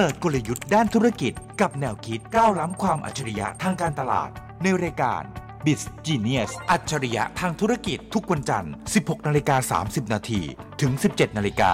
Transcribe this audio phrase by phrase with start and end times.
[0.00, 4.30] ปิดกลยุทธ์ด้านธุรกิจ กับแนวคิดก้าวล้ำความอัจฉริยะทางการตลาด
[4.62, 5.22] ในรายการ
[5.64, 10.40] b i z Genius อัจฉริยะทางธุรกิจทุกวันจันทร์ 16นาฬิกา30นาที
[10.80, 11.72] ถึง 17นาฬิกา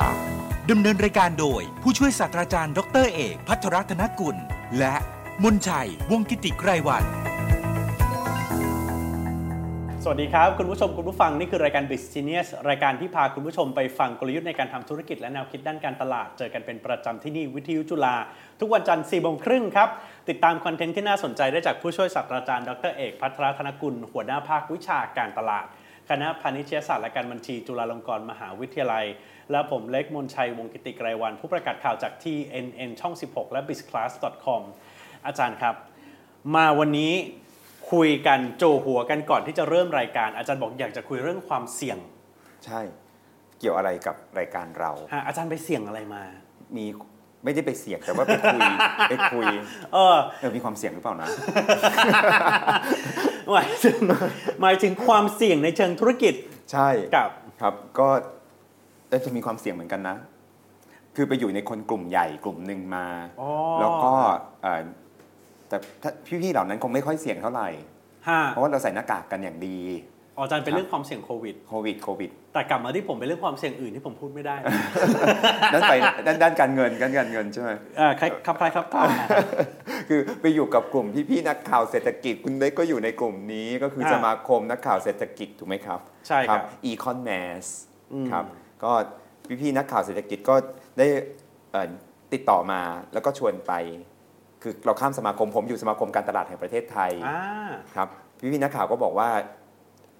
[0.71, 4.37] ดำเนินรายการโดย ผู้ช่วยศาสตราจารย์ ดรเอก พัทรรัตนกุล
[4.79, 4.95] และ
[5.43, 7.05] มนชัย วงกิติไกรวัน
[10.09, 18.17] สวัสดีครับ คุณผู้ชมคุณผู้ฟัง นี่คือรายการ Biz Genius รายการที่พาคุณผู้ชมไปฟังกลยุทธ์ในการทำธุรกิจและแนวคิดด้านการตลาด เจอกันเป็นประจำที่นี่วิทยุจุฬา
[18.61, 19.89] ทุกวันจันทร์4โมงครึ่งครับ
[20.29, 25.67] ติดตามคอนเทนต์ที่น่าสนใจได้จากผู้ช่วยศาสตราจารย์ดรเอกพัทรธนกุล หัวหน้าภาควิชาการตลาด
[26.11, 29.05] คณะพาณิชยศาสตร์และการบัญชีจุฬาลงกรณ์มหาวิทยาลัย
[29.51, 34.63] และผมเล็กมนชัยวงกิติไกรวัน ผู้ประกาศข่าวจาก TNN ช่อง 16 และ bizclass.com
[35.27, 35.75] อาจารย์ครับ
[36.55, 37.15] มาวันนี้
[37.93, 41.99] คุยกันโจหัวกันก่อนที่จะเริ่มรายการ อาจารย์บอกอยากจะคุยเรื่องความเสี่ยง
[42.65, 42.81] ใช่
[43.59, 46.23] เกี่ยวอะไรกับรายการเราฮะอาจารย์ไปเสี่ยงอะไรมา
[46.77, 46.85] มี
[47.45, 48.61] ไม่ได้ไปเสี่ยงแต่ว่าไปคุย
[49.11, 49.47] ไปคุย
[49.93, 51.29] เออเออมีความเสี่ยงหรือเปล่านะ
[53.51, 53.99] หมายถึง
[54.61, 56.35] หมายถึงความเสี่ยงในเชิงธุรกิจ
[56.73, 58.09] ใช่กับครับ ก็
[59.09, 60.17] เอ้ยจะมีความเสี่ยงเหมือนกันนะ
[61.17, 63.07] คือไปอยู่ในคนกลุ่มใหญ่กลุ่มหนึ่งมา
[63.41, 63.51] อ๋อ
[63.81, 64.13] แล้วก็
[64.63, 64.83] เอ่อ
[65.69, 66.11] แต่ถ้า
[66.43, 67.69] พี่ๆเหล่านั้นคงไม่ค่อยเสี่ยงเท่าไหร่
[68.29, 69.79] ฮะเพราะว่าเราใส่หน้ากากกันอย่างดี
[70.37, 74.57] อ๋ออาจารย์เป็นเรื่องความเสี่ยงโควิด โควิด โควิด แต่กลับมาที่ผมเป็นเรื่องความเสี่ยงอื่นที่ผมพูดไม่ได้
[75.73, 75.95] ด้านไป
[76.27, 79.07] ด้านด้านการเงินด้านการเงินใช่ไหมเออคล้ายครับคล้ายครับคล้าย
[80.09, 87.31] คือไปอยู่กับกลุ่มพี่ๆนักข่าวเศรษฐกิจคุณเล็กก็อยู่ในกลุ่มนี้ก็คืออ่าสมาคมนักข่าวเศรษฐกิจถูกไหมครับ ใช่ครับอีคอนแม
[87.63, 87.65] ส
[88.13, 88.45] อืมครับ
[88.85, 88.93] ก็
[89.61, 90.55] พี่ๆนักข่าวเศรษฐกิจก็
[90.99, 91.07] ได้
[91.73, 91.91] เอ่อ
[92.33, 92.81] ติดต่อมา
[93.13, 93.73] แล้วก็ชวนไป
[94.67, 97.41] คือเราข้ามสมาคมผมอยู่สมาคมการตลาดแห่งประเทศไทยอ่า
[97.95, 99.29] ครับพี่ๆนักข่าวก็บอกว่า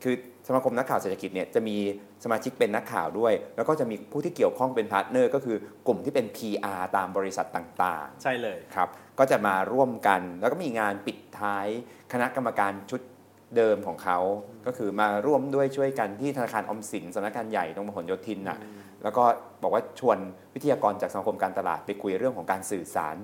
[0.03, 0.15] คือ
[0.49, 1.77] สมาคมนักข่าวเศรษฐกิจเนี่ยจะมี
[2.25, 11.67] สมาชิกเป็นนักข่าวด้วย แล้วก็จะมีผู้ที่เกี่ยวข้องเป็น partner ก็คือกลุ่มที่เป็น PR ตามบริษัทต่างๆ ใช่เลยครับก็จะมาร่วมกันแล้วก็มีงานปิดท้าย
[12.13, 13.01] คณะกรรมการชุด
[13.57, 14.19] เดิมของเขา
[14.67, 18.59] ก็คือมาร่วมด้วยช่วยกันที่ธนาคารออมสินสำนักงานใหญ่ตรงพหลโยธินน่ะ
[19.03, 19.25] แล้วก็
[19.63, 20.19] บอกว่าชวน
[20.55, 23.17] วิทยากรจากสมาคมการตลาดไปคุยเรื่องของการสื่อสาร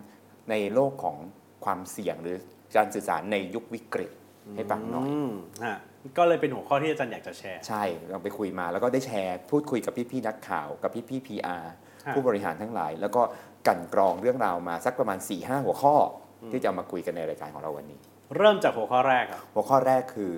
[0.51, 1.17] ในโลกของ
[1.65, 2.37] ความเสี่ยงหรือ
[2.77, 4.11] การสื่อสารในยุควิกฤต
[4.57, 5.33] ให้ฟังหน่อยอืม
[5.65, 5.77] ฮะ
[6.19, 11.65] ก็เลยเป็นหัวข้อที่อาจารย์อยากจะแชร์ ใช่เราไปคุยมาแล้วก็ได้แชร์ พูดคุยกับพี่ๆนักข่าว กับพี่ๆ PR
[12.07, 13.23] ฮะผู้บริหารทั้งหลาย แล้วก็
[13.67, 15.95] กลันกรองเรื่องราวมาสักประมาณ4-5หัวข้อ
[16.43, 18.01] อที่จะเอามาคุยกันในรายการของเราวันนี้
[18.37, 20.33] เริ่มจากหัวข้อแรกครับหัวข้อแรกคือ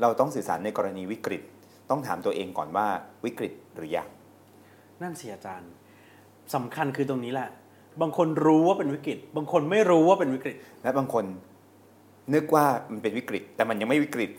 [0.00, 1.42] เราต้องสื่อสารในกรณีวิกฤต
[1.90, 2.86] ต้องถามตัวเองก่อนว่า
[3.24, 4.08] วิกฤตหรือยัง
[5.02, 5.70] นั่นสิอาจารย์
[6.54, 7.48] สำคัญคือตรงนี้แหละ
[8.02, 11.24] บางคนรู้ว่าเป็นวิกฤต บางคนไม่รู้ว่าเป็นวิกฤต และบางคน
[12.34, 14.30] นึกว่ามันเป็นวิกฤต แต่มันยังไม่วิกฤต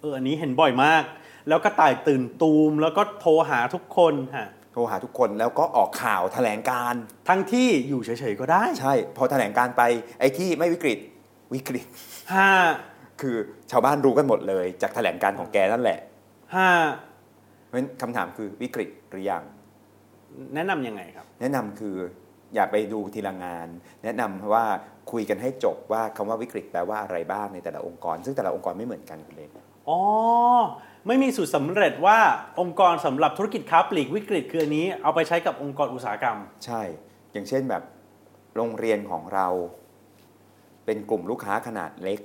[0.00, 1.02] เอออันนี้เห็นบ่อยมาก
[1.48, 9.82] แล้วก็ต่ายตื่นตูม แล้วก็โทรหาทุกคนฮะโทรหาทุกคนแล้วก็ออกข่าวแถลงการณ์ทั้งที่อยู่เฉยๆก็ได้ ใช่ พอแถลงการณ์ไป
[10.20, 10.98] ไอ้ที่ไม่วิกฤต
[11.54, 11.86] วิกฤต
[12.32, 12.48] ห้า
[13.20, 13.36] คือ
[13.70, 15.98] ชาวบ้านรู้กันหมดเลย จากแถลงการณ์ของแกนั่นแหละ
[16.54, 16.68] ห้า
[17.66, 19.42] เพราะฉะนั้นคำถามคือวิกฤตหรือยัง
[20.54, 21.96] แนะนำยังไงครับ แนะนำคือ
[22.54, 23.68] อย่าไปดูทีละงาน
[24.04, 24.64] แนะนำว่า
[25.12, 29.50] คุยกันให้จบว่าคำว่าวิกฤตแปลว่าอะไรบ้างในแต่ละองค์กร ซึ่งแต่ละองค์กรไม่เหมือนกันคุณเล็ก
[29.88, 30.00] อ๋อ
[31.06, 32.18] ไม่มีสูตรสำเร็จว่า
[32.60, 36.82] องค์กรสำหรับธุรกิจค้าปลีกวิกฤตคืออันนี้ เอาไปใช้กับองค์กรอุตสาหกรรม ใช่
[37.32, 37.82] อย่างเช่นแบบ
[38.56, 39.48] โรงเรียนของเรา
[40.84, 42.20] เป็นกลุ่มลูกค้าขนาดเล็ก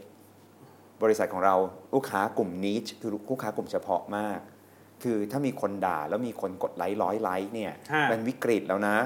[1.03, 1.55] บริษัทของเรา
[1.93, 4.39] ลูกค้ากลุ่มนิชคือลูกค้ากลุ่มเฉพาะมาก
[5.03, 8.97] คือถ้ามีคนด่าแล้วมีคนกดไลค์ร้อยไลค์เนี่ยฮะมันวิกฤตแล้วนะ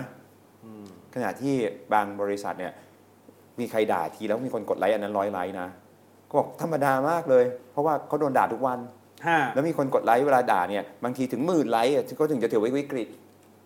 [1.15, 1.55] ขณะที่
[1.93, 2.73] บางบริษัทเนี่ย
[3.59, 5.67] มีใครด่าทีแล้วมีคนกดไลค์อันนั้นร้อยไลค์นะ
[6.29, 8.79] ก็บอกธรรมดามากเลย เพราะว่าเขาโดนด่าทุกวัน
[9.25, 13.07] ห้าแล้วมีคนกดไลค์เวลาด่าเนี่ยบางทีถึงหมื่นไลค์อะก็ถึงจะถือว่าวิกฤต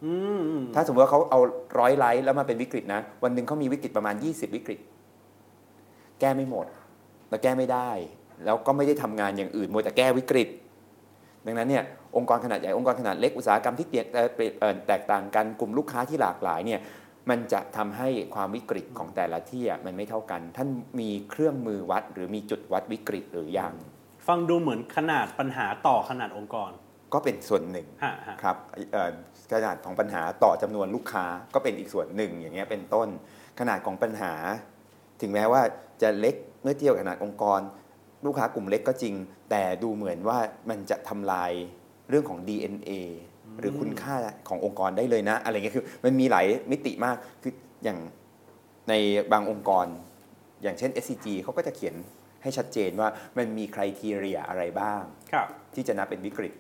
[0.06, 1.40] อืมอืมถ้าสมมติว่าเขาเอา
[1.80, 4.80] ร้อยไลค์แล้วมาเป็นวิกฤตนะ วันหนึ่งเขามีวิกฤตประมาณ 20 วิกฤต
[6.20, 6.66] แก้ไม่หมด
[7.30, 7.90] แล้วแก้ไม่ได้
[8.46, 10.50] แล้วก็ไม่ได้ทำงานอย่างอื่นมัวแต่แก้วิกฤต
[11.46, 11.84] ดังนั้นเนี่ย
[12.16, 14.28] องค์กรขนาดใหญ่องค์กรขนาดเล็กอุตสาหกรรมที่แตกเอ่อ
[14.60, 16.80] เอ่อแตกต่างกันกลุ่มลูกค้าที่หลากหลายเนี่ย
[17.30, 23.74] มันจะทำให้ความวิกฤตของแต่ละที่อะมันไม่เท่ากัน ท่านมีเครื่องมือวัด หรือมีจุดวัดวิกฤตหรือยัง
[24.28, 26.72] ฟังดูเหมือนขนาดปัญหาต่อขนาดองค์กร
[27.14, 28.58] ก็เป็นส่วนหนึ่งฮะฮะครับ
[28.94, 29.12] เอ่อ
[29.52, 33.08] ขนาดของปัญหาต่อจำนวนลูกค้าก็เป็นอีกส่วนหนึ่งอย่างเงี้ยเป็นต้น
[33.60, 34.34] ขนาดของปัญหา
[35.22, 35.62] ถึงแม้ว่า
[36.02, 37.60] จะเล็กเมื่อเทียบกับขนาดองค์กร
[38.26, 39.14] ลูกค้ากลุ่มเล็กก็จริง
[39.52, 40.38] แต่ดูเหมือนว่า
[40.70, 41.52] มันจะทำลาย
[42.10, 42.92] เรื่องของ DNA
[43.60, 44.16] หรือคุณค่า
[44.50, 47.54] ขององค์กรได้เลยนะ อะไรเงี้ยคือมันมีหลายมิติมากคือ
[47.84, 48.00] อย่าง
[48.90, 48.94] ใน
[49.32, 49.86] บางองค์กร
[50.64, 51.96] อย่างเช่น SCG เขาก็จะเขียน
[52.44, 56.54] ให้ชัดเจนว่ามันมีคุณทีเรียอะไรบ้าง ครับ ที่จะนับเป็นวิกฤต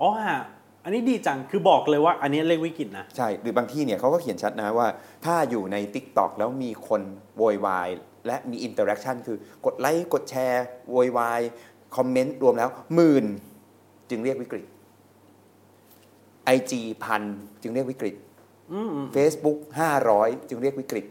[0.00, 0.40] อ๋อฮะ
[0.84, 4.88] อันนี้ดีจังคือบอกเลยว่า อันนี้เรียกวิกฤตนะ ใช่ หรือบางที่เนี่ยเขาก็เขียนชัดนะว่า
[5.24, 7.02] ถ้าอยู่ใน Tik t o อกแล้วมีคน
[7.36, 7.88] โวยวาย
[8.26, 9.36] และมี interaction คือ
[9.66, 11.40] กดไลค์กดแชร์โวยวาย
[11.96, 13.24] คอมเมนต์รวมแล้วหมื่น
[14.10, 14.64] จึงเรียกวิกฤต
[16.56, 16.72] IG
[17.04, 17.22] พัน
[17.62, 18.14] จึงเรียกวิกฤต
[18.72, 19.58] อืมอืม Facebook
[20.04, 21.06] 500 จึงเรียกวิกฤต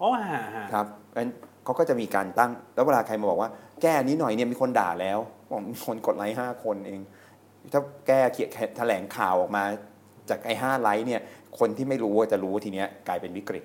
[0.00, 0.86] อ๋อฮะฮะครับ
[1.16, 1.30] งั้น
[1.64, 3.50] เขาก็จะมีการตั้ง แล้วเวลาใครมาบอกว่า
[3.82, 5.18] แก้นี้หน่อยเนี่ยมีคนด่าแล้ว
[5.50, 7.00] บอกมีคนกดไลค์ห้าคนเอง
[7.72, 9.64] ถ้าแก้เขียนแถลงข่าวออกมา
[10.30, 11.20] จากไอ้ห้าไลค์เนี่ย
[11.58, 13.64] คนที่ไม่รู้ว่าจะรู้ทีเนี้ยกลายเป็นวิกฤต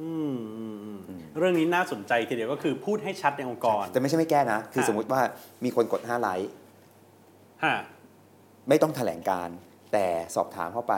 [0.00, 0.76] อืมอืม
[1.08, 5.20] อืมเรื่องนี้น่าสนใจทีเดียวก็คือพูดให้ชัดในองค์กร แต่ไม่ใช่ไม่แก้นะ คือค่ะสมมุติว่า
[5.64, 6.50] มีคนกดห้าไลค์
[7.64, 7.74] ฮะ
[8.68, 9.48] ไม่ต้องแถลงการ
[9.92, 10.94] แต่สอบถามเข้าไป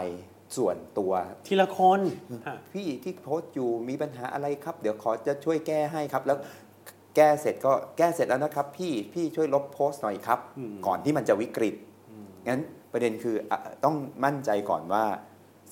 [0.56, 1.12] ส่วนตัว
[1.48, 2.00] ทีละคน
[2.46, 6.38] ฮะพี่ที่โพสต์อยู่มีปัญหาอะไรครับ เดี๋ยวขอจะช่วยแก้ให้ครับ แล้ว
[7.16, 11.74] แก้เสร็จก็แก้เสร็จแล้วนะครับ พี่พี่ช่วยลบโพสต์หน่อยครับอืมก่อนที่มันจะวิกฤต
[12.48, 12.62] งั้น
[12.92, 13.94] ประเด็นคืออะต้อง
[14.24, 15.04] มั่นใจก่อนว่า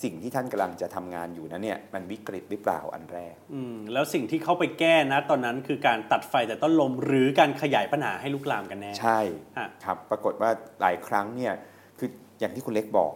[0.02, 9.20] สิ่งที่ท่านกำลังจะทำงานอยู่นั้นเนี่ยมันวิกฤตหรือเปล่าอันแรก อืมแล้วสิ่งที่เข้าไปแก้นะตอนนั้นคือการตัดไฟแต่ต้นลมหรือการขยายปัญหาให้ลุกลามกันแน่ ใช่
[9.58, 11.71] ฮะครับปรากฏว่าหลายครั้งเนี่ยคื
[12.42, 13.12] ออย่างที่คุณเล็กบอก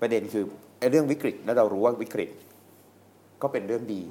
[0.00, 0.44] ประเด็นคือ
[0.78, 2.30] ไอ้เรื่องวิกฤตแล้วเรารู้ว่าวิกฤต
[3.42, 4.02] ก็เป็นเรื่องดี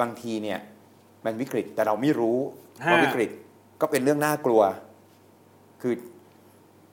[0.00, 0.58] บางทีเนี่ย
[1.24, 2.38] มันวิกฤตแต่เราไม่รู้
[2.86, 3.30] ว่าฮะวิกฤต
[3.80, 4.62] ก็เป็นเรื่องน่ากลัว
[5.82, 5.94] คือ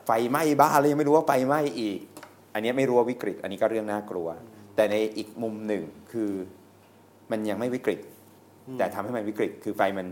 [0.06, 2.00] ไฟไหม้บ้านเลยยังไม่รู้ว่าไฟไหม้อีก
[2.54, 4.27] อันนี้ไม่รู้ว่าวิกฤต อันนี้ก็เรื่องน่ากลัว
[4.75, 6.31] แต่ในอีกมุมหนึ่งคือ
[7.31, 8.00] มันยังไม่วิกฤต
[8.77, 10.07] แต่ทำให้มันวิกฤต คือไฟมัน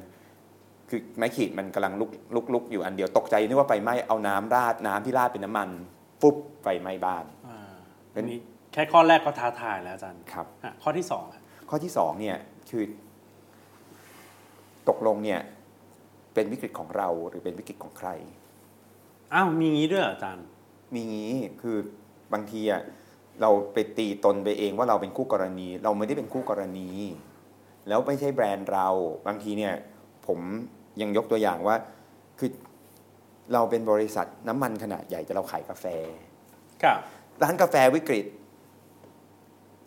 [0.89, 5.69] คือไม้ขีดมันกำลังลุกลุกลุกอยู่อันเดียวตกใจนึกว่าไฟไหม้เอาน้ำราดน้ำที่ราดเป็นน้ำมัน
[6.21, 7.59] ฟุบไฟไหม้บ้านอ่า
[8.11, 8.39] เป็อันนนี้
[8.73, 12.37] แค่ข้อแรกก็ท้าทายแล้วอาจารย์ครับฮะข้อที่สองอะข้อที่สองเนี่ย
[12.69, 12.83] คือ
[14.89, 15.39] ตกลงเนี่ย
[16.33, 18.09] เป็นวิกฤตของเราหรือเป็นวิกฤตของใคร
[19.33, 20.45] อ้าวมีงี้ด้วยเหรออาจารย์
[20.93, 21.31] มีงี้
[21.61, 21.77] คือ
[22.33, 22.81] บางทีอะ
[23.41, 26.89] เราไปตีตนไปเองว่าเราเป็นคู่กรณี เราไม่ได้เป็นคู่กรณี
[27.87, 28.87] แล้วไม่ใช่แบรนด์เรา
[29.27, 29.73] บางทีเนี่ย
[30.27, 30.39] ผม
[31.01, 31.75] ยังยกตัวอย่างว่า
[32.39, 32.49] คือ
[33.53, 35.85] เราเป็นบริษัทน้ำมันขนาดใหญ่แต่เราขายกาแฟ
[36.83, 36.99] ครับ
[37.43, 38.25] ร้านกาแฟวิกฤต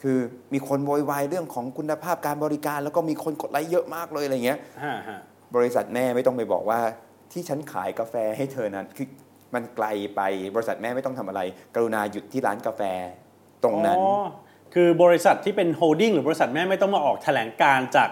[0.03, 0.19] คือ
[0.53, 5.21] มีคนโวยวายเรื่องของคุณภาพการบริการ แล้วก็มีคนกดไลค์เยอะมากเลยอะไรเงี้ย ฮะฮะ
[5.57, 6.81] บริษัทแม่ไม่ต้องไปบอกว่า
[7.33, 9.07] ที่ฉันขายกาแฟให้เธอนั้นคือ
[9.55, 10.21] มันไกลไป
[10.55, 11.41] บริษัทแม่ไม่ต้องทำอะไร
[11.75, 12.83] กรุณาหยุดที่ร้านกาแฟ
[13.65, 14.25] ตรงนั้น อ๋อ
[14.75, 18.11] คือบริษัทที่เป็นโฮลดิ้งหรือบริษัทแม่ไม่ต้องมาออกแถลงการจาก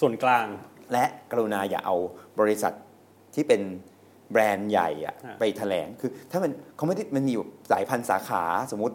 [0.00, 0.46] ส่วนกลาง
[0.92, 1.96] และกรุณาอย่าเอา
[2.40, 2.72] บริษัท
[3.34, 3.60] ที่เป็น
[4.32, 8.42] แบรนด์ใหญ่อะฮะไปแถลงคือ ถ้ามันเขาไม่ได้มันมีอยู่สายพันธุ์สาขา
[8.72, 8.94] สมมติ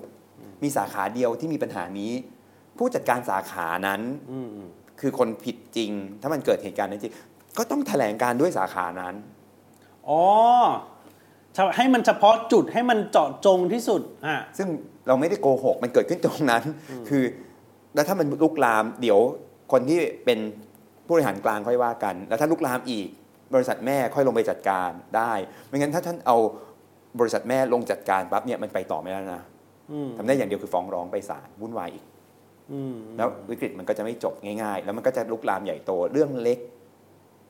[0.64, 2.12] มีสาขาเดียวที่มีปัญหานี้
[2.78, 4.02] ผู้จัดการสาขานั้น
[4.32, 4.70] อืมอืม
[5.00, 5.92] คือคนผิดจริง
[6.22, 7.16] ถ้ามันเกิดเหตุการณ์นั้นจริง
[7.58, 9.16] ก็ต้องแถลงการด้วยสาขานั้น
[10.10, 10.22] อ๋อ
[11.76, 14.68] ให้มันเฉพาะจุดให้มันเจาะจงที่สุดอะซึ่ง
[15.08, 16.64] เราไม่ได้โกหก มันเกิดขึ้นตรงนั้น
[17.10, 17.24] คือ
[17.96, 19.20] แล้วถ้ามันลุกลาม เดี๋ยว
[19.72, 20.40] คนที่เป็น
[21.06, 23.08] ผู้บริหารกลางค่อยว่ากัน แล้วถ้าลุกลามอีก
[23.54, 25.34] บริษัทแม่ค่อยลงไปจัดการได้
[25.68, 26.38] ไม่งั้นถ้าท่านเอา
[27.20, 29.42] บริษัทแม่ลงจัดการปั๊บเนี่ยมันไปต่อไม่ได้นะ
[29.92, 32.06] อืมทำได้อย่างเดียวคือฟ้องร้องไปศาลวุ่นวายอีก
[32.72, 36.60] อืมแล้ววิกฤตมันก็จะไม่จบง่ายๆ แล้วมันก็จะลุกลามใหญ่โตเรื่องเล็ก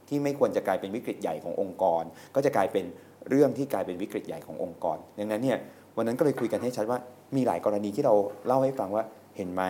[0.08, 2.04] ที่ไม่ควรจะกลายเป็นวิกฤตใหญ่ขององค์กร
[2.36, 2.86] ก็จะกลายเป็น
[3.30, 5.58] เรื่องที่กลายเป็นวิกฤตใหญ่ขององค์กร ดังนั้นเนี่ย
[5.98, 7.00] วันนั้นก็เลยคุยกันให้ชัดว่า
[7.36, 8.14] มีหลายกรณีที่เรา
[8.46, 9.04] เล่าให้ฟังว่า
[9.38, 9.64] เห็นไหม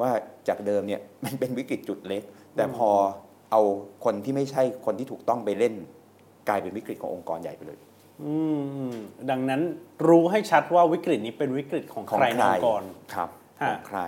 [0.00, 0.10] ว่า
[0.48, 2.22] จากเดิมเนี่ยมันเป็นวิกฤตจุดเล็ก
[2.56, 2.90] แต่พอ
[3.50, 3.60] เอา
[4.04, 5.74] คนที่ไม่ใช่คนที่ถูกต้องไปเล่น
[6.48, 7.78] กลายเป็นวิกฤตขององค์กรใหญ่ไปเลย
[8.24, 8.96] อืมอืม
[9.30, 9.60] ดังนั้น
[10.08, 12.82] รู้ให้ชัดว่าวิกฤตนี้เป็นวิกฤตของของใครใคในรองค์กร
[13.14, 14.00] ครับขฮะองใคร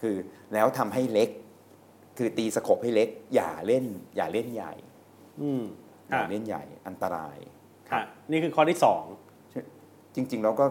[0.00, 0.14] คือ
[0.54, 1.28] แล้วทำให้เล็ก
[2.18, 3.84] คือตีสโคปให้เล็ก อย่าเล่น
[4.16, 4.72] อย่าเล่นใหญ่
[5.40, 5.62] อืม
[6.08, 7.36] อย่าอะเล่นใหญ่ อันตราย
[7.92, 9.02] อะนี่คือข้อที่สอง
[10.14, 10.66] จริง ๆ แล้วก็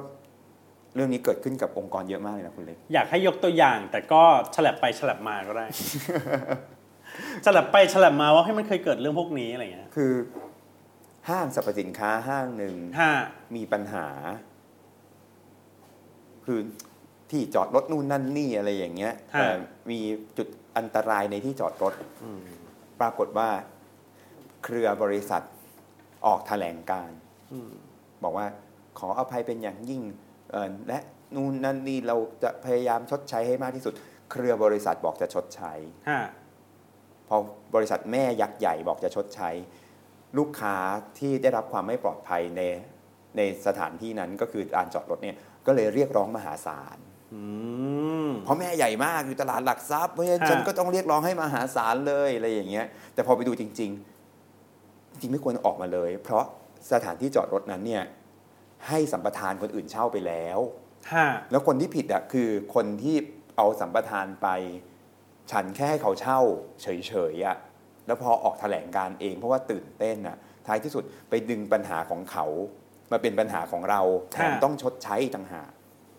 [0.96, 4.22] เรื่องนี้เกิดขึ้นกับองค์กรเยอะมากเลยนะคุณเล็ก อยากให้ยกตัวอย่าง แต่ก็
[4.56, 5.66] ฉลับไปฉลับมาก็ได้
[7.46, 10.14] ฉลับไปฉลับมาว่าให้มันเคยเกิดเรื่องพวกนี้อะไรเงี้ย คือ
[11.30, 13.12] ห้างสรรพสินค้าห้างหนึ่งห้า
[13.56, 14.08] มีปัญหา
[16.46, 16.60] คือ
[17.32, 19.58] ที่จอดรถนู่นนั่นนี่อะไรอย่างเงี้ยเอ่อ
[19.90, 20.00] มี
[20.38, 21.94] จุดอันตรายในที่จอดรถ
[23.00, 23.50] ปรากฏว่า
[24.64, 25.44] เครือบริษัท
[26.26, 27.18] ออกแถลงการณ์
[28.24, 28.48] บอกว่า
[29.00, 30.02] ขออภัยเป็นอย่างยิ่ง
[30.52, 31.00] เอ่อและ
[31.36, 33.94] นู่นนั่นนี่เราจะพยายามชดใช้ให้มากที่สุด
[34.32, 35.74] เครือบริษัทบอกจะชดใช้
[36.10, 36.20] ห้า
[37.30, 37.38] พอ
[37.76, 39.50] บริษัทแม่ยักษ์ใหญ่บอกจะชดใช้
[40.38, 40.76] ลูกค้า
[41.18, 42.62] ที่ได้รับความไม่ปลอดภัยใน
[43.38, 46.98] ในสถานที่นั้นก็คือลานจอดรถเนี่ยก็เลยเรียกร้องมหาศาล
[47.34, 47.42] อื
[48.28, 53.92] มเพราะแม่ใหญ่มากอยู่ตลาดหลักทรัพย์เพราะฉะนั้นฮะฉันก็ต้องเรียกร้องให้มหาศาลเลยอะไรอย่างเงี้ย แต่พอไปดูจริง
[54.52, 56.44] ๆ จริงไม่ควรออกมาเลย เพราะ
[56.92, 58.04] สถานที่จอดรถนั้นเนี่ย
[58.88, 60.60] ให้สัมปทานคนอื่นเช่าไปแล้ว
[61.14, 63.16] ฮะแล้วคนที่ผิดอะคือคนที่
[63.58, 64.48] เอาสัมปทานไป
[65.52, 66.40] ฉันแค่ให้เขาเช่า
[66.82, 66.88] เฉ
[67.32, 67.58] ยๆอะ
[68.08, 70.38] แล้วพอออกแถลงการเอง เพราะว่าตื่นเต้นอะ
[70.68, 72.46] ท้ายที่สุดไปดึงปัญหาของเขา
[73.12, 75.72] มาเป็นปัญหาของเราแถมต้องชดใช้อีกต่างหาก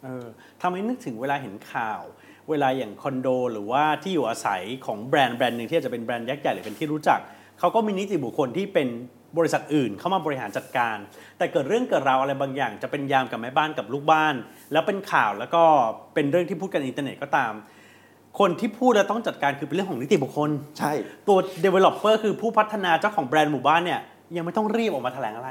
[0.05, 0.27] เออ
[0.61, 2.03] ทำให้นึกถึงเวลาเห็นข่าว
[2.51, 7.21] เวลาอย่างคอนโด หรือว่าที่อยู่อาศัยของแบรนด์แบรนด์หนึ่งที่อาจจะเป็นแบรนด์ยักษ์ใหญ่หรือเป็นที่รู้จัก
[7.61, 8.89] เขาก็มีนิติบุคคลที่เป็น
[9.39, 10.97] บริษัทอื่นเข้ามาบริหารจัดการ
[11.39, 14.35] แต่เกิดเรื่องเกิดราวอะไรบางอย่าง จะเป็นยามกับแม่บ้านกับลูกบ้าน
[14.73, 15.63] แล้วเป็นข่าวแล้วก็
[16.15, 17.53] เป็นเรื่องที่พูดกันอินเทอร์เน็ตก็ตาม
[18.39, 20.93] คนที่พูดแล้วต้องจัดการคือเป็นเรื่องของนิติบุคคล ใช่
[21.29, 24.01] ตัว developer คือผู้พัฒนาเจ้าของแบรนด์หมู่บ้านเนี่ย
[24.37, 25.51] ยังไม่ต้องรีบออกมาแถลงอะไร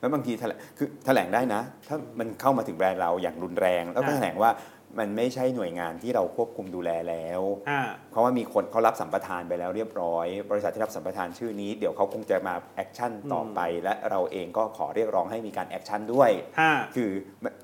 [0.00, 4.50] แล้วบางทีแถลงคือแถลงได้นะ ถ้ามันเข้ามาถึงแบรนด์เราอย่างรุนแรง แล้วก็อ่าแถลงว่า
[4.98, 17.10] มันไม่ใช่หน่วยงานที่เราควบคุมดูแลแล้วอ่าเพราะว่ามีคนเขารับสัมปทานไปแล้วเรียบร้อย บริษัทที่รับสัมปทานชื่อนี้ เดี๋ยวเขาคงจะมา action ต่อไป และเราเองก็ขอเรียกร้องให้มีการ action ด้วยฮะคือ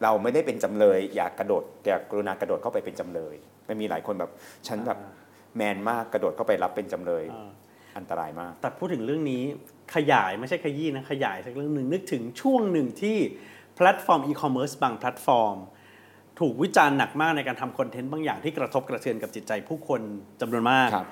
[0.03, 3.35] เราไม่ได้เป็นจำเลย อยากกระโดดอยากกรุณากระโดดเข้าไปเป็นจำเลย
[3.69, 4.31] มันมีหลายคนแบบ
[4.69, 4.99] ฉันแบบ
[5.57, 7.51] แมนมากกระโดดเข้าไปรับเป็นจำเลยอ่า
[7.97, 9.43] อันตรายมาก แต่พูดถึงเรื่องนี้
[9.95, 13.17] ขยายไม่ใช่ขยี้นะขยายสักเรื่องหนึ่งนึกถึงช่วงหนึ่งที่
[13.77, 15.57] แพลตฟอร์มอีคอมเมิร์ซบางแพลตฟอร์ม
[16.41, 20.01] ถูกวิจารณ์หนักมากในการทำ content บางอย่างที่กระทบกระเทือนกับจิตใจผู้คน
[20.41, 21.07] จำนวนมาก ครับ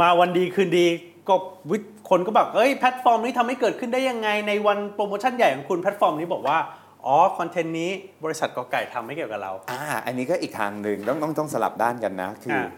[0.00, 0.86] มาวันดีคืนดี
[1.28, 1.34] ก็
[1.70, 1.78] วิ
[2.10, 6.58] คนก็บอกเอ้ยแพลตฟอร์มนี้ทำให้เกิดขึ้นได้ยังไงในวันโปรโมชั่นใหญ่ของคุณแพลตฟอร์มนี้บอกว่า
[7.06, 7.90] อ๋อ content นี้
[8.24, 12.68] บริษัทกอไก่ทำไม่เกี่ยวกับเรา อ่า อันนี้ก็อีกทางหนึ่งต้องต้องต้องสลับด้านกันนะ คือค่ะ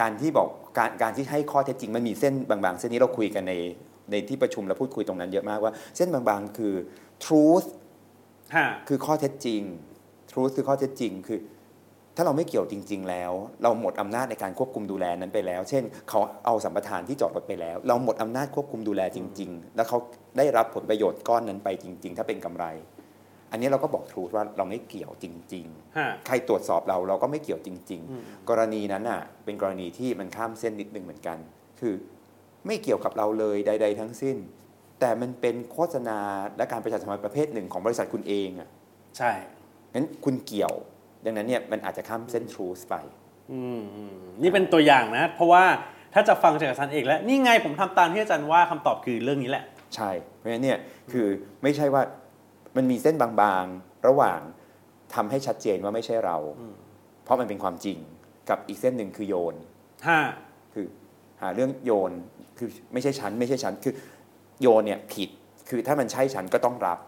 [0.00, 3.54] การที่บอกการการที่ให้ข้อเท็จจริงมันมีเส้นบางๆ เส้นนี้เราคุยกันใน
[4.10, 6.74] ในที่ประชุมเราพูดคุยตรงนั้นเยอะมากว่า เส้นบางๆ คือ
[7.24, 7.68] truth
[8.56, 9.62] ฮะ คือข้อเท็จจริง
[10.36, 11.40] truth คือข้อเท็จจริงคือ
[12.16, 19.98] ถ้าเราไม่เกี่ยวจริง ๆ แล้ว เราหมดอำนาจในการควบคุมดูแลนั้นไปแล้ว เช่น เขาเอาสัมปทานที่จอดรถไปแล้ว เราหมดอำนาจควบคุมดูแลจริง ๆ แล้วเขา
[20.38, 22.64] ได้รับผลประโยชน์ก้อนนั้นไปจริง ๆ ถ้าเป็นกำไร
[23.50, 31.38] อันนี้เราก็บอก truth ว่าเราไม่เกี่ยวจริงๆฮะใครตรวจสอบเราเราก็ไม่เกี่ยวจริง ๆ กรณีนั้นอะเป็นกรณีที่มันข้ามเส้นนิดนึงเหมือนกัน
[31.80, 31.94] คือ
[32.66, 34.36] ไม่เกี่ยวกับเราเลยใด ๆ ทั้งสิ้น
[35.00, 36.18] แต่มันเป็นโฆษณา
[36.56, 38.68] และการประชาสัมพันธ์ประเภทหนึ่งของบริษัทคุณเองอะ
[39.18, 39.32] ใช่
[39.94, 40.74] งั้นคุณเกี่ยว
[41.24, 42.94] ดังนั้นเนี่ยมันอาจจะข้ามเส้น truth ไป
[43.52, 45.64] อืมอืมนี่เป็นตัวอย่างนะ เพราะว่า
[46.14, 49.64] ถ้าจะฟังจากอาจารย์เอกแล้ว นี่ไงผมทำตามที่อาจารย์ว่าคำตอบคือเรื่องนี้แหละ
[49.96, 50.78] ใช่ เพราะฉะนั้นเนี่ย
[51.12, 51.26] คือ
[51.62, 52.02] ไม่ใช่ว่า
[52.76, 54.40] มันมีเส้นบางๆ ระหว่าง
[55.14, 56.36] ทำให้ชัดเจนว่าไม่ใช่เรา
[57.24, 57.98] เพราะมันเป็นความจริง
[58.48, 59.54] กับอีกเส้นหนึ่งคือโยน
[60.06, 60.18] ห้า
[60.74, 60.86] คือ
[61.42, 62.12] หาเรื่องโยน
[62.58, 63.94] คือไม่ใช่ฉันไม่ใช่ฉันคือ
[64.60, 65.30] โยนเนี่ยผิด
[65.68, 66.98] คือถ้ามันใช่ฉันก็ต้องรับ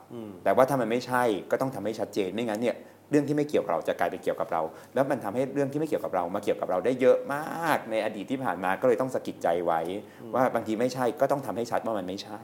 [0.45, 2.77] แต่ว่าถ้ามันไม่ใช่ก็ต้องทำให้ชัดเจนไม่งั้นเนี่ย
[3.11, 4.63] เรื่องที่ไม่เกี่ยวกับเราจะกลายเป็นเกี่ยวกับเรา
[4.95, 9.81] แล้วมันทำให้เรื่องที่ไม่เกี่ยวกับเรามาเกี่ยวกับเราได้เยอะมาก ในอดีตที่ผ่านมาก็เลยต้องสะกิดใจไว้
[10.35, 12.41] ว่าบางทีไม่ใช่ก็ต้องทำให้ชัดว่ามันไม่ใช่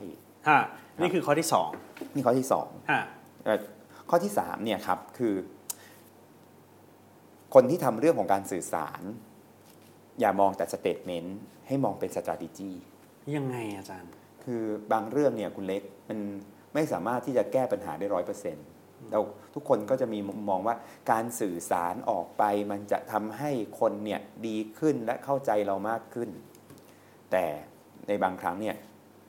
[0.48, 0.58] ห้า
[1.00, 1.70] นี่คือข้อที่สอง
[2.14, 3.00] นี่ข้อที่สองห้า
[3.44, 3.58] เอ่อ
[4.10, 5.34] ข้อที่สามเนี่ยครับคือ
[7.54, 9.02] คนที่ทำเรื่องของการสื่อสาร
[10.20, 12.70] อย่ามองแต่สเต t เมนต์ให้มองเป็น strategy
[13.36, 14.12] ยังไงอาจารย์
[14.44, 16.18] คือบางเรื่องเนี่ยคุณเล็กมัน
[16.74, 18.66] ไม่สามารถที่จะแก้ปัญหาได้ร้อยเปอร์เซ็นต์
[19.10, 19.20] เรา
[19.54, 20.76] ทุกคนก็จะมีมุมมองว่า
[21.10, 26.28] การสื่อสารออกไปมันจะทำให้คนเนี่ยดีขึ้นและเข้าใจเรามากขึ้น
[27.32, 27.44] แต่
[28.08, 28.76] ในบางครั้งเนี่ย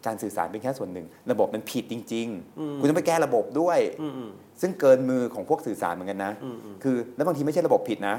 [0.05, 2.27] การสื่อสารเป็นแค่ส่วนหนึ่ง ระบบมันผิดจริง
[2.59, 4.31] อืมๆคุณต้องไปแก้ระบบด้วยอืมอืม
[4.61, 8.15] ซึ่งเกินมือของพวกสื่อสารเหมือนกันนะอืมอืมคือแล้วบางทีไม่ใช่ระบบผิดนะ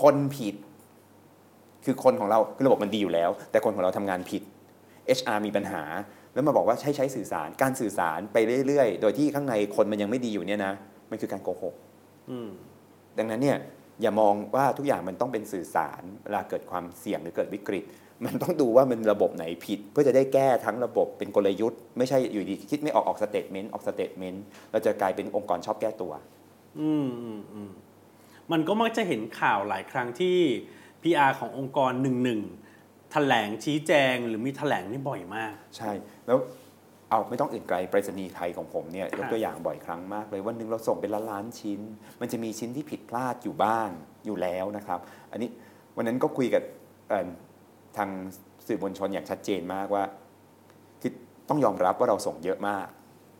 [0.00, 0.54] คนผิด
[1.84, 4.42] คือคนของเราคือระบบมันดีอยู่แล้ว แต่คนของเราทำงานผิด
[5.18, 5.82] HR มีปัญหา
[6.34, 10.72] แล้วมาบอกว่าใช้ใช้สื่อสารการสื่อสารไปเรื่อยๆ โดยที่ข้างในคนมันยังไม่ดีอยู่เนี่ยนะ
[11.10, 11.74] มันคือการโกหก
[12.30, 12.48] อืม
[13.18, 13.58] ดังนั้นเนี่ย
[14.02, 17.84] อย่ามองว่าทุกอย่างมันต้องเป็นสื่อสารเวลาเกิดความเสี่ยงหรือเกิดวิกฤต
[18.24, 26.12] มันต้องดูว่ามันระบบไหนผิด เพื่อจะได้แก้ทั้งระบบเป็นกลยุทธ์ ไม่ใช่อยู่ดีคิดไม่ออกออก statement ออก statement เราจะกลายเป็นองค์กรชอบแก้ตัว
[26.80, 27.70] อืมอืมอืม
[28.52, 30.36] มันก็มักจะเห็นข่าวหลายครั้งที่
[31.02, 32.40] PR ขององค์กรหนึ่งหนึ่ง
[33.12, 35.90] แถลงชี้แจงหรือมีแถลงนี่บ่อยมาก ใช่
[36.26, 36.38] แล้ว
[37.10, 41.80] เอาไม่ต้องอื่นไกลไปรษณีย์ไทยของผมเนี่ยยกตัวอย่างบ่อยครั้งมากเลยวันหนึ่งเราส่งเป็นล้านล้านๆชิ้น
[42.20, 43.88] มันจะมีชิ้นที่ผิดพลาดอยู่บ้าง
[44.26, 45.00] อยู่แล้วนะครับ
[45.32, 45.48] อันนี้
[45.96, 46.62] วันนั้นก็คุยกับ
[47.08, 47.28] เอ่อ
[47.96, 48.10] ทาง
[48.66, 50.04] สื่อมวลชนอย่างชัดเจนมากว่า
[51.00, 51.12] คือ
[51.48, 52.86] ต้องยอมรับว่าเราส่งเยอะมาก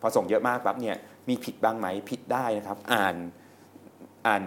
[0.01, 0.95] พอส่งเยอะมากปั๊บเนี่ย
[1.29, 3.15] มีผิดบ้างไหมผิดได้นะครับ อ่าน
[4.27, 4.43] อ่าน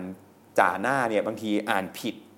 [0.59, 2.32] จ่าหน้าเนี่ยบางทีอ่านผิดห้า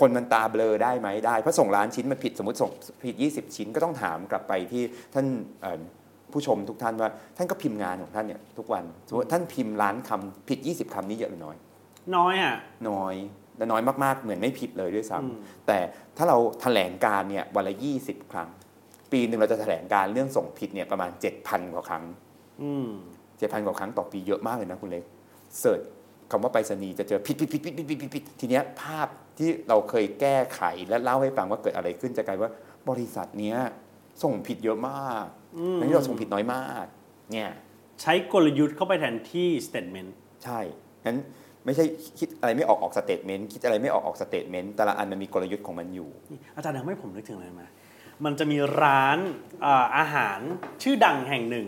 [0.00, 2.70] คนมันตาเบลอได้ไหมได้เพราะส่งล้านชิ้นมันผิดสมมติส่ง
[3.04, 4.82] ผิด 20 ชิ้นก็ต้องถามกลับไปที่
[5.14, 5.26] ท่าน
[5.62, 5.80] เอ่อ
[6.32, 11.56] ผู้ชมทุกท่านว่าท่านก็พิมพ์งานของท่านเนี่ยทุกวันสมมติท่านพิมพ์ล้านคำผิด 20คำนี้เยอะหรือน้อย
[12.16, 12.54] น้อยอะ
[12.90, 13.14] น้อย
[13.56, 15.78] และน้อยมากๆเหมือนไม่ผิดเลยด้วยซ้อืมำแต่
[16.16, 18.48] ถ้าเราแถลงการเนี่ยวันละ20 ครั้ง
[19.12, 21.10] ปีหนึ่งเราจะแถลงการเรื่องส่งผิดเนี่ยประมาณ
[21.42, 22.04] 7,000 กว่าครั้ง
[22.62, 22.88] อืม
[23.28, 25.04] 7,000กว่าครั้งต่อปีเยอะมากเลยนะคุณเล็ก
[25.60, 25.80] เสิร์ช
[26.32, 29.08] คำว่าไปรษณีย์จะเจอผิดผิดผิดผิดผิดผิดผิดทีเนี้ยภาพ
[29.38, 32.52] ที่เราเคยแก้ไขและเล่าให้ฟังว่าเกิดอะไรขึ้นจะกลายว่า
[32.88, 33.56] บริษัทเนี้ย
[34.22, 35.26] ส่งผิดเยอะมาก
[35.74, 36.84] ในที่เราส่งผิดน้อยมาก
[37.32, 37.50] เนี่ย
[38.02, 40.60] ใช้กลยุทธ์เข้าไปแทนที่ statement ใช่
[41.04, 41.18] งั้น
[41.64, 41.84] ไม่ใช่
[42.18, 46.10] คิดอะไรไม่ออกออก statement คิดอะไรไม่ออกออก statement แต่ละอันมันมีกลยุทธ์ของมันอยู่
[46.56, 47.66] อาจารย์ทำให้ผมนึกถึงอะไรมา
[48.24, 49.18] มันจะมีร้าน
[49.98, 50.38] อาหาร
[50.82, 51.66] ชื่อดังแห่งหนึ่ง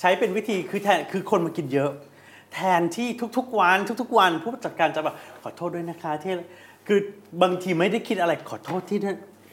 [0.00, 1.90] ใช้เป็นวิธีคือแทนคือคนมากินเยอะ
[2.54, 6.32] แทนที่ทุกๆวันทุกๆวัน ผู้จัดการจะแบบขอโทษด้วยนะคะที่
[6.86, 7.00] คือ
[7.42, 8.98] บางทีไม่ได้คิดอะไรขอโทษที่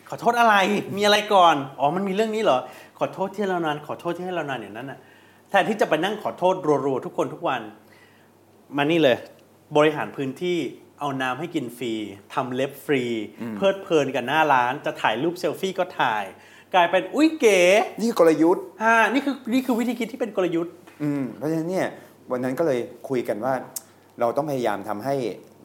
[0.09, 0.55] ขอโทษอะไร
[0.95, 2.59] มีอะไรก่อนอ๋อมันมีเรื่องนี้เหรอ
[2.99, 4.99] ขอโทษที่เรานานขอโทษที่ให้เรานานอย่างนั้นน่ะ
[5.49, 7.61] แทนที่จะไปนั่งขอโทษรัวๆทุกคนทุกวัน
[8.77, 9.17] มานี่เลย
[9.77, 10.57] บริหารพื้นที่
[10.99, 11.93] เอาน้ำให้กินฟรี
[12.33, 13.03] ทำเล็บฟรี
[13.55, 16.23] เพลิดเพลินกับหน้าร้าน จะถ่ายรูปเซลฟี่ก็ถ่าย
[16.73, 17.59] กลายเป็นอุ้ยเก๋
[18.01, 21.87] นี่กลยุทธ์ฮ่านี่คือนี่คือวิธีคิดที่เป็นกลยุทธ์ อืมเพราะฉะนั้นเนี่ย
[22.31, 23.53] วันนั้นก็เลยคุยกันว่า
[24.19, 25.15] เราต้องพยายามทำให้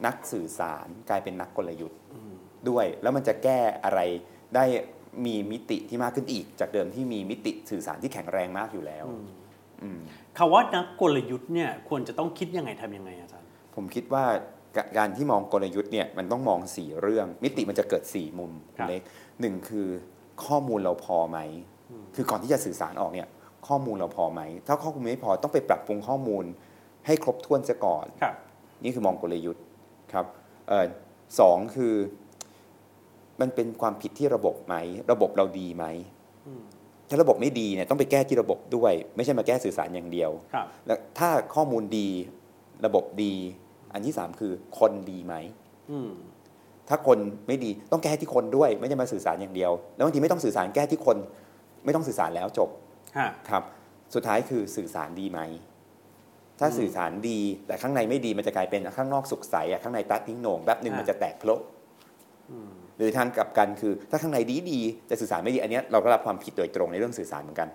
[0.05, 1.99] นักสื่อสารกลายเป็นนักกลยุทธ์
[2.69, 3.99] ด้วย แล้วมันจะแก้อะไร
[4.55, 4.65] ได้
[5.25, 9.05] มีมิติที่มากขึ้นอีก จากเดิมที่มีมิติสื่อสารที่แข็งแรงมากอยู่แล้ว
[9.81, 9.99] อืม
[10.37, 14.25] คำว่านักกลยุทธ์เนี่ยควรจะต้องคิดยังไงทำยังไงอาจารย์ผมคิดว่า
[14.75, 19.01] กการที่มองกลยุทธ์เนี่ยมันต้องมองสี่เรื่อง มิติมันจะเกิดสี่มุมครับเล็ก
[19.41, 19.87] หนึ่งคือ
[20.45, 21.39] ข้อมูลเราพอไหม
[22.15, 23.27] คือก่อนที่จะสื่อสารออกเนี่ย
[23.67, 26.45] ข้อมูลเราพอไหม ถ้าข้อมูลไม่พอต้องไปปรับปรุงข้อมูล
[27.05, 28.35] ให้ครบถ้วนซะก่อนครับ
[28.83, 29.63] นี่คือมองกลยุทธ์
[30.13, 30.25] ครับ
[30.67, 30.87] เออ
[31.39, 31.93] สองคือ
[33.41, 34.75] มันเป็นความผิดที่ระบบไหม
[35.11, 35.85] ระบบเราดีไหม
[37.09, 42.07] ถ้าระบบไม่ดีเนี่ยต้องไปแก้ที่ระบบด้วย ไม่ใช่มาแก้สื่อสารอย่างเดียวครับแล้วถ้าข้อมูลดี
[42.85, 43.33] ระบบดี
[43.93, 45.35] อันที่สามคือคนดีไหม
[45.91, 46.11] อืม
[46.89, 47.17] ถ้าคน
[47.47, 51.17] ไม่ดีต้องแก้ที่คนด้วย ไม่ใช่มาสื่อสารอย่างเดียว แล้วบางทีไม่ต้องสื่อสารแก้ที่คน
[51.85, 52.83] ไม่ต้องสื่อสารแล้วจบฮะ
[53.49, 53.63] ครับ
[54.13, 55.39] สุดท้ายคือสื่อสารดีไหม
[56.59, 61.61] ถ้าสื่อสารดีแต่ข้างในไม่ดีมันจะกลายเป็นข้างนอกสุขใสอะข้างในตัดทิ้งโหน่งแป๊บหนึ่งอ่ามัมันจะแตกโพละ
[62.97, 67.69] หรือทางกลับกันคือ ถ้าข้างในดีดีๆแต่สื่อสารไม่ดีอันเนี้ยเราก็รับความผิดโดยตรงในเรื่องสื่อสารเหมือนกัน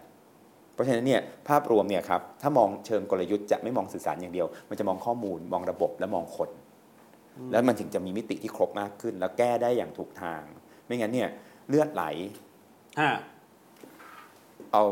[0.74, 6.50] เพราะฉะนั้นเนี่ยภาพรวมเนี่ยครับถ้ามองเชิงกลยุทธ์จะไม่มองสื่อสารอย่างเดียว มันจะมองข้อมูลมองระบบและมองคน
[7.52, 10.42] แล้วมันถึงจะมีมิติที่ครบมากขึ้น แล้วแก้ได้อย่างถูกทาง
[10.86, 11.28] ไม่งั้นเนี่ย
[11.68, 12.04] เลือดไหล
[13.00, 13.10] ฮะ
[14.72, 14.84] เอา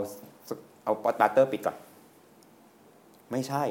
[0.89, 1.77] เอาปอตบัตเตอร์ปิดก่อน
[3.33, 3.65] ไม่ใช่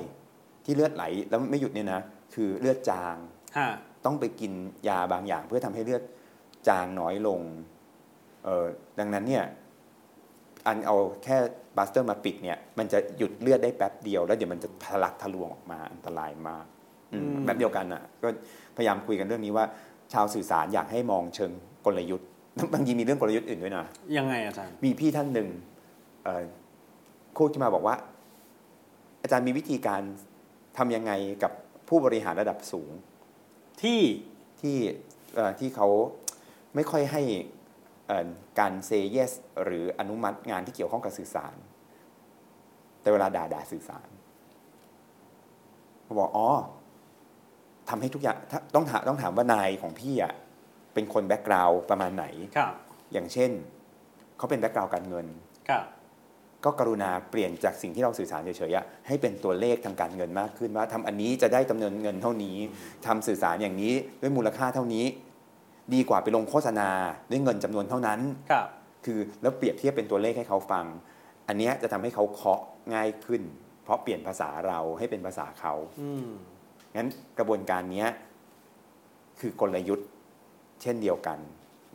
[0.65, 2.01] ที่เลือดไหลแล้วไม่หยุดเนี่ยนะ
[2.33, 3.15] คือเลือดจาง
[3.57, 3.67] ฮะ
[4.05, 4.51] ต้องไปกิน
[4.87, 6.03] ยาบางอย่าง เพื่อทำให้เลือด
[6.67, 7.41] จางน้อยลง
[8.45, 8.65] เออ
[8.99, 9.43] ดังนั้นเนี่ย
[10.67, 11.37] อันเอาแค่
[11.77, 16.65] พลาสเตอร์มาปิดเนี่ย มันจะหยุดเลือดได้แป๊บเดียว แล้วเดี๋ยวมันจะทะลักทะลวงออกมาอันตรายมาก
[17.13, 18.27] อืมแบบเดียวกันอะ ก็
[18.77, 19.65] พยายามคุยกันเรื่องนี้ว่า
[20.13, 21.51] ชาวสื่อสารอยากให้มองเชิง
[21.85, 22.27] กลยุทธ์
[22.73, 23.85] บางทีมีเรื่องกลยุทธ์อื่นด้วยนะ
[24.17, 25.47] ยังไงอาจารย์มีพี่ท่านหนึ่ง
[26.23, 26.43] เอ่อ
[27.37, 27.95] พูดขึ้นมาบอกว่า
[29.21, 30.01] อาจารย์มีวิธีการ
[30.77, 31.11] ทำยังไง
[31.43, 31.51] กับ
[31.87, 32.91] ผู้บริหารระดับสูง
[33.81, 34.01] ที่
[34.61, 34.75] ที่
[35.35, 35.87] เอ่อที่เขา
[36.75, 37.21] ไม่ค่อยให้
[38.07, 38.27] เอ่อ
[38.59, 39.31] การเซเยส
[39.63, 41.55] หรืออนุมัติงานที่เกี่ยวข้องกับสื่อสาร
[43.01, 44.07] แต่เวลาด่าด่าสื่อสาร
[46.03, 46.49] เขาบอกอ๋อ
[47.89, 50.33] ทำให้ทุกอย่างถ้าต้องถามต้องถามว่านายของพี่อะ
[50.93, 52.25] เป็นคน background ประมาณไหน
[52.57, 52.73] ครับ
[53.13, 53.51] อย่างเช่น
[54.37, 55.27] เขาเป็น background การเงิน
[55.69, 55.83] ครับ
[56.65, 62.57] ก็กรุณาเปลี่ยนจากสิ่งที่เราสื่อสารเฉยๆอะให้เป็นตัวเลขทางการเงินมากขึ้นว่าทำอันนี้จะได้จำนวนเงินเท่านี้
[63.05, 65.05] ทำสื่อสารอย่างนี้ด้วยมูลค่าเท่านี้
[65.93, 66.89] ดีกว่าไปลงโฆษณา
[67.31, 68.19] ด้วยเงินจำนวนเท่านั้น
[68.51, 68.67] ครับ
[69.05, 70.85] คือแล้วเปรียบเทียบเป็นตัวเลขให้เขาฟัง
[71.47, 72.61] อันเนี้ยจะทำให้เขาเคาะ
[72.93, 73.41] ง่ายขึ้น
[73.83, 76.27] เพราะเปลี่ยนภาษาเราให้เป็นภาษาเขาอืม
[76.95, 78.09] งั้นกระบวนการเนี้ย
[79.39, 80.09] คือกลยุทธ์
[80.81, 81.39] เช่นเดียวกัน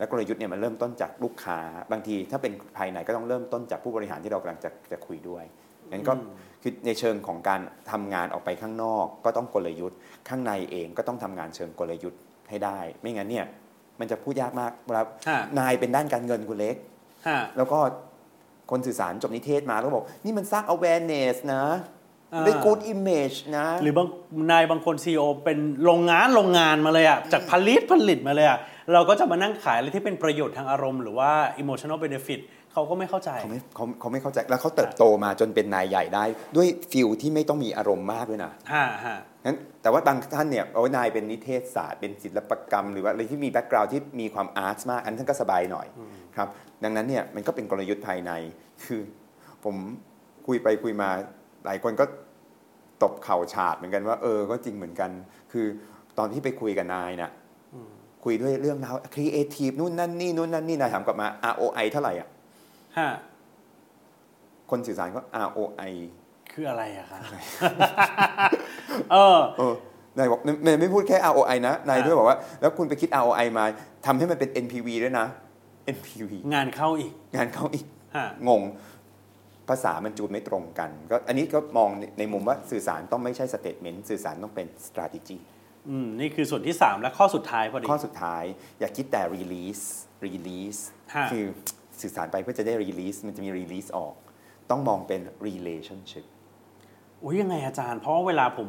[0.02, 1.60] และกลยุทธ์เนี่ยมันเริ่มต้นจากลูกค้า
[1.92, 5.44] บางทีถ้าเป็นภายในก็ต้องเริ่มต้นจากผู้บริหารที่เรากำลังจะจะคุยด้วย
[5.90, 6.12] งั้นก็
[6.62, 7.60] คือในเชิงของการ
[7.90, 13.46] ทำงานออกไปข้างนอก ก็ต้องกลยุทธ์ ข้างในเองก็ต้องทำงานเชิงกลยุทธ์ให้ได้ ไม่งั้นเนี่ย
[14.00, 16.76] มันจะพูดยากมากเวลาฮะนายเป็นด้านการเงินคุณเล็ก
[17.28, 17.78] ฮะแล้วก็
[18.70, 21.64] คนสื่อสารจบนิเทศมาแล้วก็บอก นี่มันสร้าง awareness นะ
[22.32, 24.08] อ่าได้ good image นะ หรือบาง
[24.50, 28.58] นายบางคนซีอเป็นโรงงานโรงงานมาเลยอะจากผลิตผลิตมาเลยอะ
[28.92, 31.30] เราก็จะมานั่งขายอะไรที่เป็นประโยชน์ทางอารมณ์หรือว่า
[31.62, 32.40] emotional benefit
[32.72, 36.24] เขาก็ไม่เข้าใจเขาไม่เขาเขาไม่เข้าใจแล้วเขาเติบโตมาจนเป็นนายใหญ่ได้
[36.56, 45.86] ด้วยฟิลที่ไม่ต้องมีอารมณ์มากด้วยนะฮะฮะงั้นแต่ว่าบางท่านเนี่ยโอ้ยนายเป็นนิเทศศาสตร์เป็นศิลปกรรม หรือว่าอะไรที่มี background ที่มีความ art มาก อันนั้นก็สบายหน่อย
[46.36, 46.48] ครับ
[46.84, 48.32] ดังนั้นเนี่ยมันก็เป็นกลยุทธ์ภายใน
[48.84, 49.00] คือ
[49.64, 49.74] ผม
[50.46, 51.08] คุยไปคุยมา
[51.66, 52.04] หลายคนก็
[53.02, 55.10] ตบเข่าฉาดเหมือนกันว่า เออก็จริงเหมือนกัน
[55.52, 55.66] คือ
[56.18, 57.30] ตอนที่ไปคุยกับนายน่ะ
[58.24, 62.28] คุยด้วยเรื่องราวครีเอทีฟนู่นนั่นนี่นู่นนั่นนี่นายถามกลับมา ROI เท่าไหร่อะ
[62.98, 63.08] ฮะ
[64.70, 65.92] คนสื่อสารก็ ROI
[66.52, 67.20] คืออะไรอะครับ
[69.12, 69.74] เออเออ
[70.16, 73.64] นายบอกนายไม่พูดแค่ ROI นะนายอ่าด้วยบอกว่า แล้วคุณไปคิด ROI มา
[74.06, 75.26] ทำให้มันเป็น NPV ด้วยนะ
[75.96, 77.84] NPV งานเข้าอีก งานเขาอีก
[78.16, 78.62] ฮะงง
[79.68, 85.38] ภาษามันจูนไม่ตรงกัน ก็อันนี้ก็มองในในมุมว่าสื่อสารต้องไม่ใช่ statement สื่อสารต้องเป็น strategy
[85.88, 88.44] อืมนี่คือส่วนที่ 3 และข้อสุดท้ายพอดี ข้อสุดท้าย
[88.80, 89.84] อย่าคิดแต่ release
[90.26, 90.80] release
[91.14, 91.44] ฮะ คือ
[92.00, 94.14] สื่อสารไปเพื่อจะได้ release มันจะมี release ออก
[94.70, 96.24] ต้องมองเป็น relationship
[97.22, 98.68] อุ้ยยังไงอาจารย์ เพราะว่าเวลาผม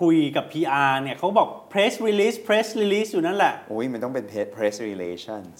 [0.00, 4.24] คุยกับ PR เนี่ยเขาบอก press release press release อยู่นั่นแหละโอ้ยมันต้องเป็น
[4.56, 5.58] press relations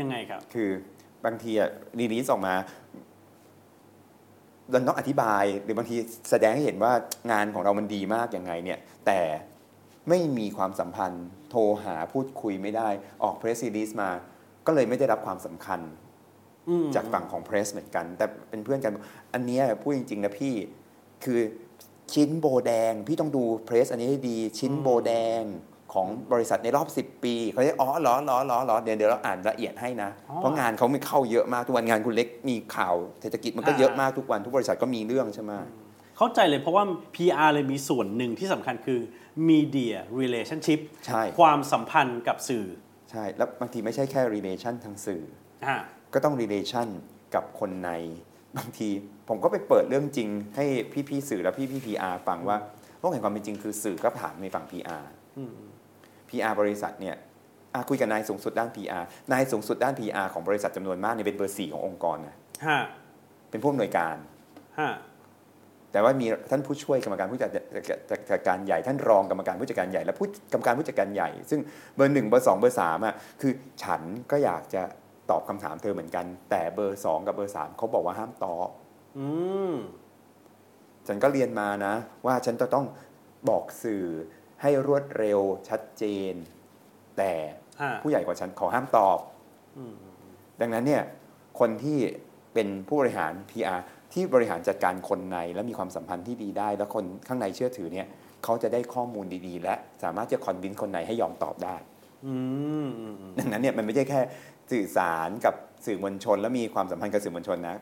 [0.00, 0.70] ยังไงครับ คือ
[1.24, 2.54] บางทีอะ release ออกมา
[4.70, 5.96] เราต้องอธิบายหรือบางที
[6.30, 6.92] แสดงให้เห็นว่า
[7.32, 9.20] งานของเรามันดีมากยังไงเนี่ย แต่
[10.08, 12.88] ไม่มีความสัมพันธ์ โทรหาพูดคุยไม่ได้
[13.22, 14.10] ออก press release มา
[14.66, 15.80] ก็เลยไม่ได้รับความสำคัญ
[16.68, 18.92] อืมจากฝั่งของเพรสเหมือนกัน แต่เป็นเพื่อนกัน
[19.34, 20.54] อันเนี้ยพูดจริงๆนะพี่
[21.24, 21.40] คือ
[22.14, 25.42] ชิ้นโบแดง พี่ต้องดูเพรสอันนี้ให้ดีชิ้นโบแดง
[25.94, 35.52] ของบริษัทในรอบ 10 ปีเขาจะอ๋อเหรอเหรอเหรอเหรอเดี๋ยวเดี๋ยวเราอ่านละเอียดให้นะอ๋อเพราะงานเขาไม่เข้าเยอะมากทุกวันงานคุณเล็กมีข่าวเศรษฐกิจมันก็อ่าเยอะมากทุกวันทุกบริษัทก็มีเรื่องใช่ไหม
[36.16, 36.84] เข้าใจเลยเพราะว่า
[37.16, 39.00] PR เลยมีส่วนหนึ่งที่สำคัญคือ
[39.50, 42.66] media relationship ใช่ ความสัมพันธ์กับสื่อ
[43.10, 45.22] ใช่ แล้วบางทีไม่ใช่แค่ relation ทางสื่อ
[45.66, 45.76] อ่า
[46.14, 46.88] ก็ต้อง relation
[47.34, 47.90] กับคนใน
[48.56, 48.88] บางที
[49.28, 50.64] ผมก็ไปเปิดเรื่องจริงให้
[51.08, 52.56] พี่ๆสื่อและพี่ๆ PR ฟังว่า
[52.98, 55.04] โลกแห่งความเป็นจริงคือสื่อก็ถามในฝั่ง PR
[56.28, 57.16] PR บริษัทเนี่ย
[57.74, 62.80] อะคุยกับนายสูงสุดด้าน PR นายสูงสุดด้าน PR ของบริษัทจำนวนมากเนี่ยเป็นเบอร์สี่ขององค์กรนะฮะ
[63.50, 64.16] เป็นผู้อำนวยการ
[64.78, 64.92] ฮะ
[65.96, 71.60] แต่ว่ามีท่านผู้ช่วยกรรมการผู้จัดการใหญ่ ท่านรองกรรมการผู้จัดการใหญ่ และผู้กรรมการผู้จัดการใหญ่ ซึ่ง
[71.96, 74.82] เบอร์หนึ่งเบอร์สองเบอร์สามอะคือฉันก็อยากจะ
[75.30, 78.68] ตอบคำถามเธอเหมือนกัน แต่เบอร์สองกับเบอร์สามเขาบอกว่าห้ามตอบ
[79.18, 79.26] อื
[79.72, 79.74] ม
[81.06, 81.94] ฉันก็เรียนมานะ
[82.26, 82.86] ว่าฉันจะต้อง
[83.48, 84.04] บอกสื่อ
[84.62, 86.34] ให้รวดเร็วชัดเจน
[87.18, 87.32] แต่
[88.02, 89.18] ผู้ใหญ่กว่าฉันขอห้ามตอบ
[90.60, 91.02] ดังนั้นเนี่ย
[91.60, 91.98] คนที่
[92.56, 93.80] เป็นผู้บริหาร PR
[94.12, 98.06] ที่บริหารจัดการคนใน และมีความสัมพันธ์ที่ดีได้ แล้วคนข้างในเชื่อถือเนี่ย
[98.44, 101.76] เขาจะได้ข้อมูลดีๆ และสามารถจะคอนวินคนในให้ยอมตอบได้
[102.26, 102.34] อื
[102.86, 104.20] มอืมอืมดังนั้นเนี่ยมันไม่ใช่แค่
[104.72, 105.54] สื่อสารกับ
[105.86, 107.76] สื่อมวลชน และมีความสัมพันธ์กับสื่อมวลชนนะ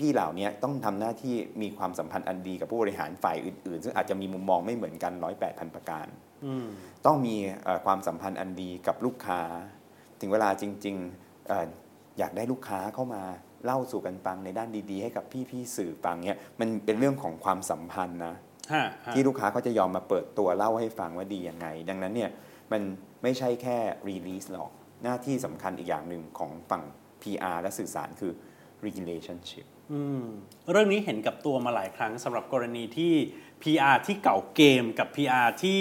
[0.00, 6.06] พี่ๆเหล่านี้ต้องทำหน้าที่มีความสัมพันธ์อันดีกับผู้บริหารฝ่ายอื่นๆ ซึ่งอาจจะมีมุมมองไม่เหมือนกันร้อยแปดพันประการ
[6.44, 6.66] อืม
[7.06, 9.40] ต้องมีเอ่อความสัมพันธ์อันดีกับลูกค้า
[10.20, 11.66] ถึงเวลาจริงๆเอ่อ
[12.18, 13.22] อยากได้ลูกค้าเข้ามา
[13.64, 18.36] เล่าสู่กันฟังในด้านดีๆ ให้กับพี่ๆสื่อฟังเนี่ยมันเป็นเรื่องของความสัมพันธ์นะ
[18.72, 22.30] ฮะฮะที่ลูกค้าเขาจะยอมมาเปิดตัวเล่าให้ฟังว่าดียังไง ดังนั้นเนี่ย
[22.72, 22.82] มัน
[23.22, 24.70] ไม่ใช่แค่ release หรอก
[25.02, 26.82] หน้าที่สำคัญอีกอย่างหนึ่งของฝั่ง
[27.22, 28.32] PR และสื่อสารคือ
[28.86, 30.24] relationship อืม
[30.70, 33.12] เรื่องนี้เห็นกับตัวมาหลายครั้งสำหรับกรณีที่
[33.62, 35.80] PR ที่เก่าเกมกับ PR ที่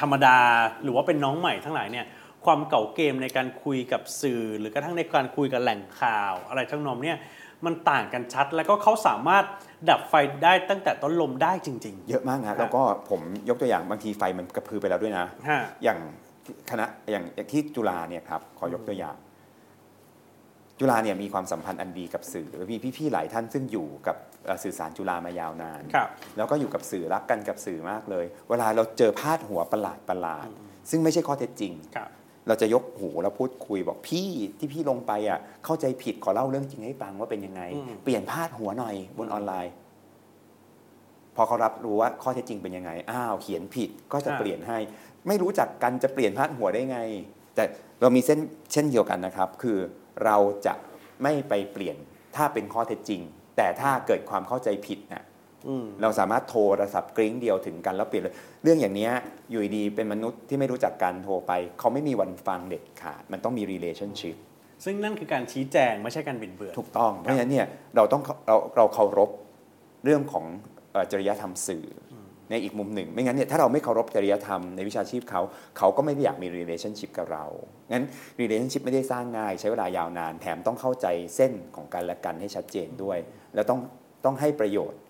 [0.00, 0.38] ธรรมดา
[0.82, 2.06] หรือว่าเป็นน้องใหม่ทั้งหลายเนี่ย
[2.44, 7.18] ความเก่าเกมในการคุยกับสื่อ หรือกระทั่งในการคุยกับแหล่งข่าว อะไรทั้งนองเนี่ย
[7.66, 9.44] มันต่างกันชัด แล้วก็เขาสามารถ
[9.90, 15.98] ดับไฟได้ตั้งแต่ต้นลมได้จริงเยอะมากนะแล้วก็ผมยกตัวอย่างบางทีไฟมันกระพือไปแล้วด้วยนะๆฮะอย่าง
[16.70, 19.16] คณะอย่างอย่างที่จุฬาเนี่ยครับขอยกตัวอย่าง
[20.78, 32.08] จุฬาเนี่ยมีความสัมพันธ์อันดีกับสื่อมีพี่ๆหลายท่านซึ่งอยู่กับเอ่อสื่อสารจุฬามายาวนานครับแล้วก็อยู่กับสื่อรักกันกับสื่อมากเลย เวลาเราเจอพาดหัวประหลาดประหลาดๆซึ่งไม่ใช่ข้อเท็จจริงครับ
[32.48, 39.72] เราจะยกหูแล้วพูดคุยบอกพี่ที่พี่ลงไปอะเข้าใจผิดขอเล่าเรื่องจริงให้ฟังว่าเป็นยังไงอืมเปลี่ยนพาดหัวหน่อยบนออนไลน์
[41.36, 44.78] พอเขารับรู้ว่าข้อเท็จจริงเป็นยังไงอ้าวเขียนผิดก็จะเปลี่ยนให้
[45.28, 46.98] ไม่รู้จักกันจะเปลี่ยนพาดหัวได้ไง
[47.54, 47.64] แต่
[48.00, 48.38] เรามีเส้น
[48.72, 49.78] เช่นเดียวกันนะครับ คือ
[50.24, 50.74] เราจะ
[51.22, 51.96] ไม่ไปเปลี่ยน
[52.36, 53.20] ถ้าเป็นข้อเท็จจริง
[53.56, 55.27] แต่ถ้าเกิดความเข้าใจผิดน่ะอืม
[56.02, 59.12] เราสามารถโทรศัพท์กริ้งเดียวถึงกันแล้วเปลี่ยนเลยเรื่องอย่างเนี้ย
[59.50, 64.36] อยู่ดีๆเป็นมนุษย์ที่ไม่รู้จักกันโทรไป เขาไม่มีวันฟังเด็ดขาด มันต้องมี relationship
[64.84, 67.66] ซึ่งนั่นคือการชี้แจงไม่ใช่การบิดเบือนถูกต้อง เพราะฉะนั้นเนี่ย
[67.96, 69.30] เราต้องเราเราเคารพ
[70.04, 70.44] เรื่องของ
[70.92, 72.14] เอ่อจริยธรรมสื่ออ
[72.50, 75.40] ในอีกมุมหนึ่ง ไม่งั้นเนี่ยถ้าเราไม่เคารพจริยธรรมในวิชาชีพเขา
[75.78, 77.44] เขาก็ไม่ได้อยากมี relationship กับเรา
[77.92, 78.04] งั้น
[78.40, 83.18] relationship ไม่ได้สร้างง่าย ใช้เวลายาวนาน แถมต้องเข้าใจเส้นของกันและกันให้ชัดเจนด้วย
[83.54, 83.80] แล้วต้อง
[84.24, 85.00] ต้องให้ประโยชน์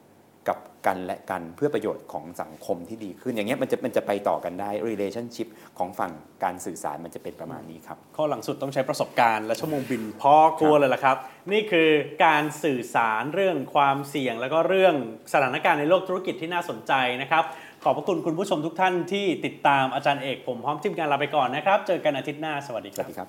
[0.86, 6.12] กับกันและกันเพื่อประโยชน์ของสังคมที่ดีขึ้น อย่างเงี้ยมันจะมันจะไปต่อกันได้ relationship ของฝั่ง
[6.44, 11.16] การสื่อสารมันจะเป็นประมาณนี้ครับ ข้อหลังสุดต้องใช้ประสบการณ์และชั่วโมงบินพอกลัวเลยล่ะครับ
[11.52, 11.88] นี่คือ
[12.24, 14.94] การสื่อสารเรื่องความเสี่ยง แล้วก็เรื่อง
[15.32, 17.44] สถานการณ์ในโลกธุรกิจที่น่าสนใจนะครับ
[17.84, 23.28] ขอบพระคุณคุณผู้ชมทุกท่านที่ติดตามอาจารย์เอกผมพร้อมทีมงานลาไปก่อนนะครับ เจอกันอาทิตย์หน้าสวัสดีสครัวับสดีครับ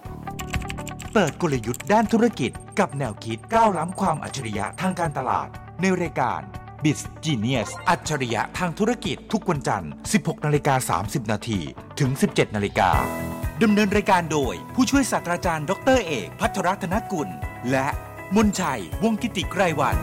[1.13, 5.47] เปิดกลยุทธ์ด้านธุรกิจ กับแนวคิดก้าวล้ำความอัจฉริยะทางการตลาด
[5.81, 6.41] ในรายการ
[6.83, 11.59] บิสจีเนียสอัจฉริยะทางธุรกิจทุกวันจันทร์ 16นาฬิกา30 นาที
[11.99, 12.89] ถึง 17นาฬิกา
[13.63, 17.29] ดำเนินรายการโดย ผู้ช่วยศาสตราจารย์ ดรเอก พัทรรัตนกุล
[17.71, 17.87] และ
[18.35, 19.97] มนชัย วงศ์กิติไกรวัน